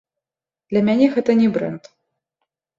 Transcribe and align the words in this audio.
Для 0.71 0.81
мяне 0.87 1.11
гэта 1.17 1.37
не 1.43 1.53
брэнд. 1.59 1.83